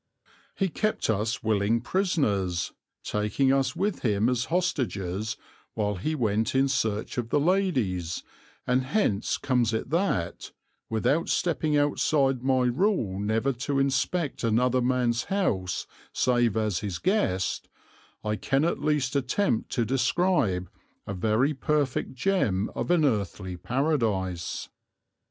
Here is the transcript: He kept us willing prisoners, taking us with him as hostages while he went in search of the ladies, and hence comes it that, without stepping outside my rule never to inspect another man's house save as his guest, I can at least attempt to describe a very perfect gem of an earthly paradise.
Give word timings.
He 0.55 0.67
kept 0.67 1.11
us 1.11 1.43
willing 1.43 1.79
prisoners, 1.79 2.71
taking 3.03 3.53
us 3.53 3.75
with 3.75 3.99
him 3.99 4.29
as 4.29 4.45
hostages 4.45 5.37
while 5.75 5.97
he 5.97 6.15
went 6.15 6.55
in 6.55 6.69
search 6.69 7.19
of 7.19 7.29
the 7.29 7.39
ladies, 7.39 8.23
and 8.65 8.83
hence 8.85 9.37
comes 9.37 9.73
it 9.73 9.91
that, 9.91 10.53
without 10.89 11.29
stepping 11.29 11.77
outside 11.77 12.41
my 12.41 12.61
rule 12.63 13.19
never 13.19 13.53
to 13.53 13.77
inspect 13.77 14.43
another 14.43 14.81
man's 14.81 15.25
house 15.25 15.85
save 16.11 16.57
as 16.57 16.79
his 16.79 16.97
guest, 16.97 17.69
I 18.23 18.37
can 18.37 18.65
at 18.65 18.79
least 18.79 19.15
attempt 19.15 19.71
to 19.73 19.85
describe 19.85 20.67
a 21.05 21.13
very 21.13 21.53
perfect 21.53 22.15
gem 22.15 22.71
of 22.73 22.89
an 22.89 23.05
earthly 23.05 23.55
paradise. 23.55 24.67